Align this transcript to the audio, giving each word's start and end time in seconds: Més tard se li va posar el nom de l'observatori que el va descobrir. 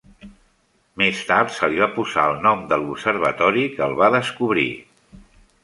Més 1.01 1.19
tard 1.31 1.53
se 1.57 1.69
li 1.73 1.83
va 1.83 1.89
posar 1.99 2.25
el 2.31 2.41
nom 2.47 2.65
de 2.73 2.81
l'observatori 2.85 3.69
que 3.77 3.87
el 3.91 3.97
va 4.03 4.13
descobrir. 4.19 4.69